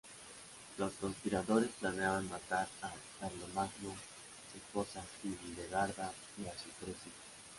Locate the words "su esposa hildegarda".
4.51-6.11